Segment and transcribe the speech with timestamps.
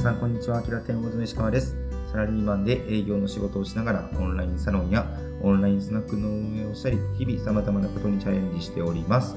[0.00, 1.76] さんこんにちは、アキラ天王の石川です。
[2.10, 5.06] サラリーマンで営業の仕事をしながらオンラインサロンや
[5.42, 9.36] オンラインスナックの運営をしたり、日々様々なことにチャレンジしております。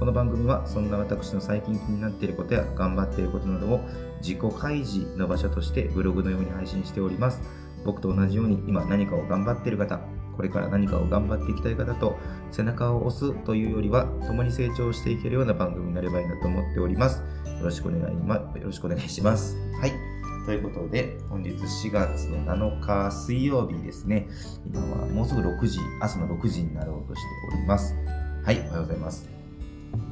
[0.00, 3.80] この番組はそんな私の最近気になっていることや頑張っていることなどを
[4.20, 7.40] 自己開示の場所としてブログのように配信しております。
[7.84, 10.00] 僕と同じように今何かを頑張っている方、
[10.36, 12.18] これから何かを頑張っていきたい方と
[12.50, 17.22] 背中を押すというよりは共に成長していけるような番組になればいいなと思っております。
[17.60, 19.56] よろしくお願い,、ま、よろしくお願いします。
[19.80, 19.92] はい。
[20.46, 24.28] ということで、本日4月の7日水曜日ですね。
[24.66, 27.94] 今はもうすぐ6時、朝の6時になろうとしております。
[28.42, 29.28] はい、おはようございます。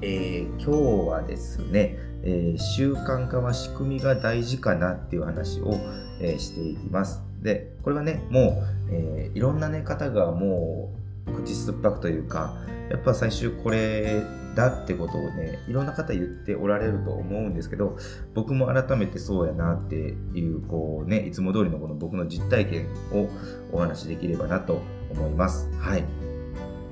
[0.02, 5.72] えー、今日はですね、えー、習慣化は仕組みが大事かなっていう話を、
[6.20, 7.22] えー、していきます。
[7.40, 10.92] で、これはね、もう、えいろんな、ね、方がも
[11.26, 12.54] う口酸っぱくというか、
[12.90, 14.22] やっぱ最終これ
[14.58, 17.96] だってことをね、いろんな方言っておられると思うんですけど、
[18.34, 23.30] 僕も改めてそうやなっていう、こうね、いつも通りのこの僕の実体験を
[23.70, 25.70] お話しできればなと思います。
[25.78, 26.04] はい。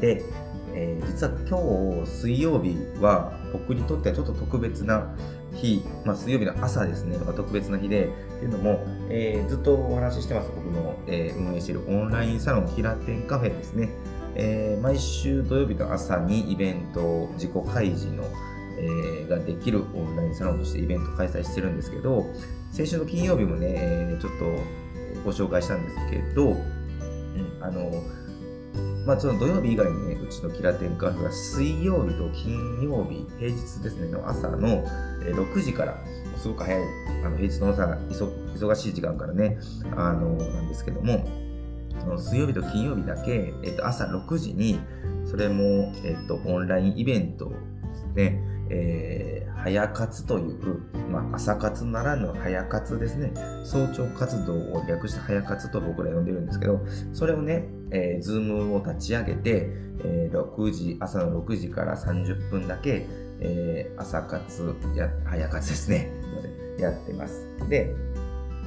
[0.00, 0.22] で、
[0.74, 5.12] えー、実は今日水曜日は僕にとってはちょっと特別な
[5.52, 13.88] 日、まあ、水曜日の朝ですね、特別な日で、っていうのも、えー、ずっとお話ししてます、僕の、えー、運営しているオンラインサロン、キラテンカフェですね。
[14.38, 18.24] えー、毎週土曜日の朝にイベント、自己開示の、
[18.78, 22.26] えー、ができるオンラインサロンとしてイベント開催してるんですけど、
[22.70, 24.44] 先週の金曜日もね、えー、ちょっと
[25.24, 27.90] ご紹介したんですけど、うん、あの、
[29.06, 34.84] まあ、その土曜日以外にね、うちのキラテンカフェは水曜日と金曜日、平日ですね、の朝の
[35.22, 35.96] 6時から、
[36.36, 36.82] すごく早い、
[37.24, 39.58] あの平日の朝忙しい時間からね、
[39.96, 41.45] あの、なんですけども、
[42.18, 44.80] 水曜日と金曜日だけ、えっと、朝6時に、
[45.24, 47.54] それも、えっと、オンラインイベントで
[47.94, 53.32] すね、えー、早活という、まあ、朝活ならぬ早活ですね。
[53.64, 56.80] 早朝活動を略して早活と僕ら呼んでるんですけど、
[57.12, 59.68] それをね、えー、ズームを立ち上げて、
[60.04, 63.06] えー、6時、朝の6時から30分だけ、
[63.40, 66.10] えー、朝活や、早活ですね。
[66.78, 67.46] やってます。
[67.68, 67.94] で、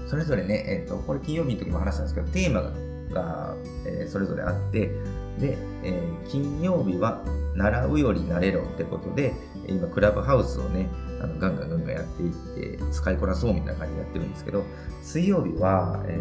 [0.07, 2.72] それぞれね、えっ、ー、と、これ金曜日の時も話したんですけど、テーマが
[3.12, 3.56] が、
[3.86, 4.92] え、それぞれあって、
[5.40, 7.24] で、え、金曜日は
[7.56, 9.34] 習うより慣れろってことで、
[9.68, 10.90] 今クラブハウスをね、
[11.22, 14.64] あのガンガンガンガンやっていって、使いこなそうみたいな感じでやってるんですけど、
[15.02, 16.18] 水曜日は、え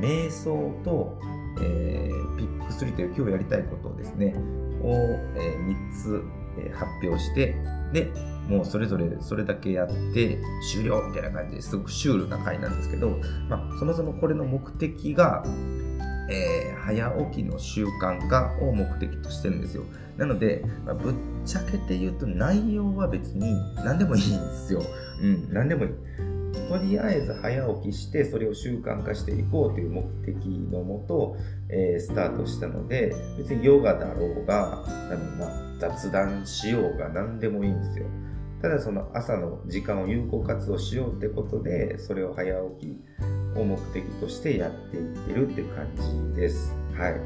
[0.00, 1.18] 瞑想と、
[1.60, 4.34] えー、ピック3という今日やりたいことをですね、
[4.82, 4.92] を、
[5.36, 6.22] えー、3つ、
[6.58, 7.56] えー、発表して、
[7.92, 8.10] で、
[8.48, 10.40] もうそれぞれそれだけやって
[10.72, 13.10] 終了みたいな感じですごくシュールな回なんですけど、
[13.48, 15.44] まあ、そもそもこれの目的が、
[16.30, 19.84] えー、早起きの習慣化を目的としてるんですよ。
[20.16, 24.82] なので、まあ、ぶっちゃけて言うと内容は別に何でもいいんですよ。
[25.20, 25.90] うん、何でもいい。
[26.68, 30.34] とりあえず早起きしてそれを習慣化していこうという目的
[30.70, 31.36] のもと、
[31.68, 38.06] えー、スタートしたので別にヨガだろうがなんだ雑談しようが何でもいいんですよ。
[38.60, 43.00] ただその朝の時間を有効活用しようってことでそれを早起き
[43.56, 45.88] を目的としてやっていってるって感
[46.34, 46.74] じです。
[46.96, 47.20] はい。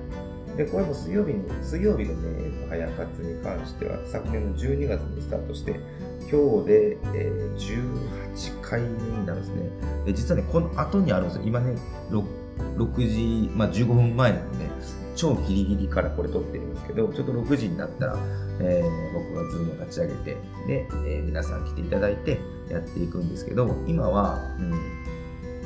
[0.57, 5.81] で、これも水曜日に、水曜日のね、早活に関しては昨年の12月にスタートして、
[6.31, 9.71] 今日で、えー、18回目になるんですね。
[10.07, 11.43] で、実はね、この後にあるんですよ。
[11.45, 11.77] 今ね、
[12.11, 12.25] 6,
[12.79, 14.67] 6時、まあ、15分前なので、
[15.15, 18.19] 超ギリギリからこれ撮ってるんですけど、ちょっと6時になったら、
[18.61, 20.37] えー、僕がズームを立ち上げて、
[20.67, 24.73] で、えー、皆さん来ていただいてやっていくんですけど、今は、うん、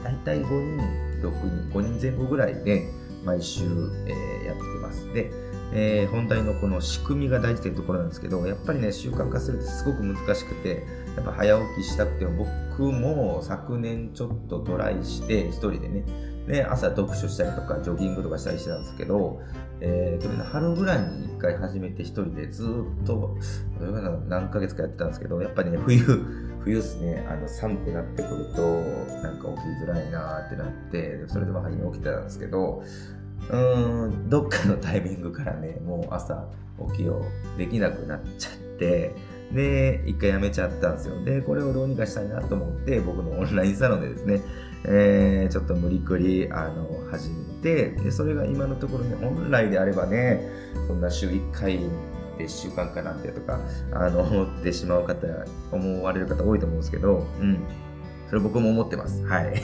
[0.03, 0.79] 大体5人、
[1.23, 2.89] 6人、5人前後ぐらいで
[3.25, 3.65] 毎週、
[4.07, 5.13] えー、やってます。
[5.13, 5.31] で、
[5.73, 10.85] えー、本題のこの仕組みが大事というところなんですけど、やっぱりね、習慣化するってすごく難しくて、
[11.17, 16.05] やっぱ早起きしたくても、僕も昨年ちょっとトライして、一人でね、
[16.47, 19.41] ね、朝読書したりとか、ジョギングとかしたりしてたんですけど、
[19.81, 22.65] えー、去年の春ぐらいに一回始めて一人でず
[23.03, 23.37] っと、
[24.29, 26.01] 何ヶ月かやってたんですけど、やっぱりね、冬、
[26.65, 28.63] 冬ですね、あの寒くなってくると、
[29.23, 32.83] なんか起きづらいなってなって、それでも初め起きてたんですけど、
[33.49, 36.49] うーん、どっかのタイミングからね、もう朝
[36.91, 37.23] 起きよ
[37.55, 39.15] うできなくなっちゃって、
[39.53, 41.25] で、一回やめちゃったんですよ。
[41.25, 44.41] で、これをどうにかしたいなと思って、僕のオンラインサロンでですね、
[44.85, 50.49] えー、ちょっと無理くり、あの、始めて、で、それが今のところね、本来であればね、
[50.87, 51.81] そんな週1回
[52.41, 53.59] で1週間かなんてとか、
[53.93, 55.27] あの、思ってしまう方、
[55.73, 57.59] 思われる方多いと思うんですけど、うん。
[58.29, 59.25] それ僕も思ってます。
[59.27, 59.55] はい。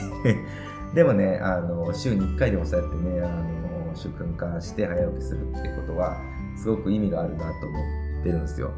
[0.93, 6.17] でもね、あの、週に1回でもそうやってね、あの、習慣化して早起きするっていうことは、
[6.55, 7.79] すごく意味があるなと思
[8.21, 8.71] ってるんですよ。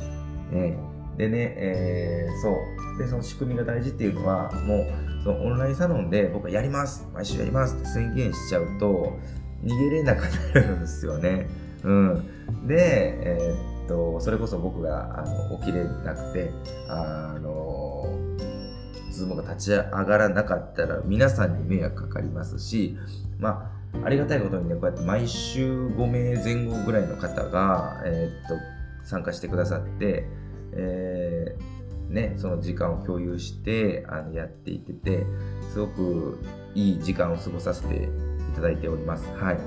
[0.51, 0.77] ね、
[1.17, 4.87] でね、えー、そうでその仕組みが大事っていうのはもう
[5.23, 9.17] そのオンラインサロンで僕はやります毎週やりますって宣言しちゃうと
[9.63, 11.47] 逃げれなくなるんですよね。
[11.83, 16.51] うん、で、えー、とそれこそ僕があの起きれなくて
[16.87, 18.05] あの
[19.11, 22.95] ズームが立ち上がらなかったら皆さんに迷惑かかりますし
[23.39, 28.55] まあありがたいことにねこうやって毎週5名前後ぐらいの方が、えー、っと
[29.03, 30.25] 参加してくださって、
[30.73, 35.25] えー、ね、その時間を共有してあのやっていってて
[35.73, 36.39] すごく
[36.75, 38.09] いい時間を過ごさせてい
[38.55, 39.27] ただいております。
[39.33, 39.57] はい、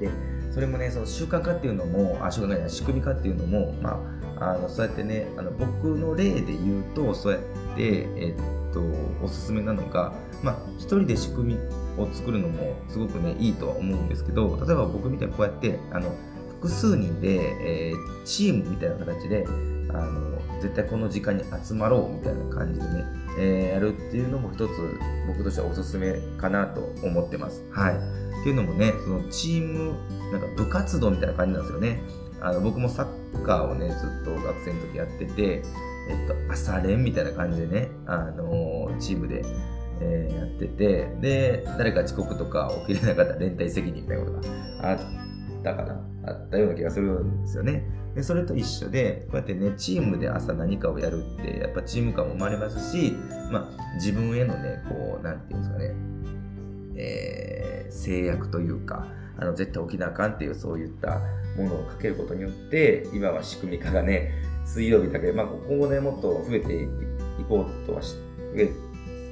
[0.00, 0.08] で
[0.54, 4.00] それもねその習慣化っていうのもあ習慣化じゃない仕組み化っていうのも、ま
[4.38, 8.80] あ、あのそうやってねあの僕の例で言うとそうやって、えっと
[9.22, 10.12] おすすめなのが、
[10.42, 11.60] まあ、一人で仕組み
[11.96, 16.12] を作るのもすごくねいいとは思うんですけど例えば僕みたいにこうやってあの
[16.48, 19.46] 複数人で、えー、チームみたいな形で
[19.90, 23.04] あの絶対この時間に集まろうみたいな感じでね、
[23.38, 24.70] えー、やるっていうのも一つ
[25.28, 27.64] 僕としてはおすすめかなと思ってます。
[27.70, 27.94] はい。
[27.94, 27.98] っ
[28.44, 29.94] ていうのもね、そのチーム、
[30.34, 32.02] なんか部活動みたいな感じなんですよね。
[32.40, 35.62] あの僕もサッカーをね、ずっと学生の時やってて、
[36.10, 39.42] えっと、朝練みたいな感じでね、あのー、チームで、
[40.00, 44.48] えー、やってて、で、誰か遅刻とか起きれなかったら連帯責任みたいなこと
[44.82, 44.98] があっ
[45.62, 47.84] たかなあったような気がするんですよね。
[48.14, 53.12] で、それと一緒で、こうやってね、チームで朝何かをやるって、やっぱチーム感も生まれますし、
[53.50, 55.94] まあ、自分へのね、こう、なんていうんですかね、
[56.96, 59.06] えー、制約というか、
[59.38, 61.20] あの、絶対起きなあかんっていう、そういった
[61.56, 64.32] ものをかけることによって、今は仕組み化がね、
[64.64, 66.86] 水曜日だけ、まあ、今後ね、もっと増えてい
[67.48, 68.70] こうとはし、増え、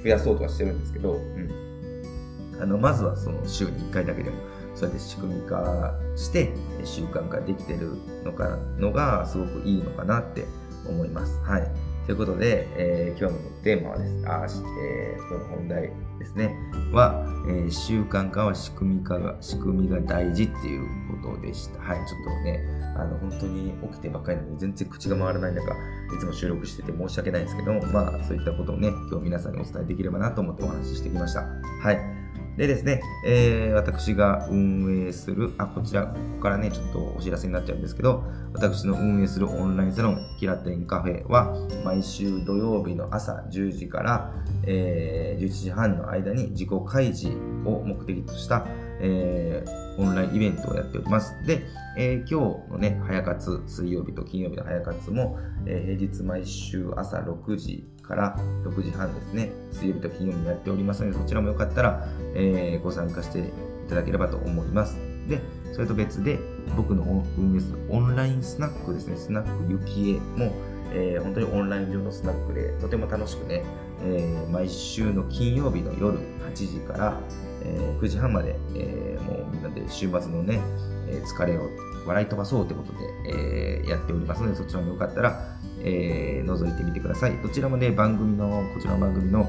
[0.03, 2.61] 増やそうとはしてるんですけど、うん。
[2.61, 4.37] あの、まずはその週に1回だけでも、
[4.75, 6.53] そうやって仕組み化して
[6.85, 7.93] 習慣化できてる
[8.25, 10.47] のかのがすごくいいのかなって
[10.89, 11.39] 思います。
[11.43, 11.71] はい。
[12.07, 14.25] ということで、えー、今日のテーマはです。
[14.27, 14.47] あ、
[14.81, 16.57] えー、今日の本題ですね。
[16.93, 20.87] は、えー、習慣化は仕組み化が、仕組みが大事っていう
[21.23, 21.81] ことでした。
[21.81, 22.07] はい。
[22.07, 22.61] ちょっとね、
[22.97, 31.43] あの、本当に起きてばっかりなので、全然口が回らない中、いつも収録してて申し訳ないんですけども、まあ、そういったことをね、今日皆さんにお伝えできればなと思ってお話ししてきました。
[31.43, 32.22] はい。
[32.63, 38.23] でですね、えー、私が運営する、あ、こちら、ここからね、ちょっとお知らせになっちゃうんですけど、
[38.53, 44.33] 私の運営するオンラインサロン、キラテンカフェは、毎週土曜日の朝10時から、
[44.65, 48.65] えー、11時半の間に自己開示を目的とした、
[49.03, 51.35] えー、オンラインイベントをやっております。
[51.45, 51.67] で、
[51.97, 63.43] えー、今日のね、早活、水曜日と金曜日の早活も、えー、平日毎週朝6時から6時半ですね、水曜日と金曜日にやっておりますので、そちらもよかったら、え、ご参加してい
[63.89, 64.97] ただければと思います。
[65.29, 65.41] で、
[65.73, 66.39] それと別で、
[66.77, 70.53] 僕の運営するオンラインスナックですね、スナックゆきえも、
[70.95, 73.63] えー、本当にオンライン上のスナックで、とても楽しくね、
[74.05, 77.21] えー、毎週の金曜日の夜8時から、
[77.65, 80.61] えー、9時半まで、えー、もうみんなで週末のね、
[81.09, 81.69] え疲れを
[82.07, 82.93] 笑い飛ばそうということ
[83.29, 87.37] で、えやっておりますので、そちらもよかったら、え覗いてみてください。
[87.43, 89.49] どちらもね、番組の、こちらの番組の、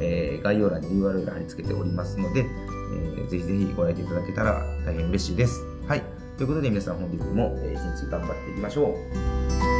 [0.00, 2.46] え概要欄に URL 貼り付けておりますので、
[3.24, 5.60] えぜひぜひご来店いただけたら大変嬉しいです。
[5.86, 6.02] はい。
[6.36, 8.96] ということで皆さん本日も、一日頑張っていきましょ
[9.68, 9.71] う。